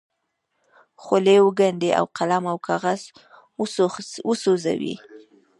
[1.03, 3.01] خولې وګنډي او قلم او کاغذ
[4.29, 4.95] وسوځوي.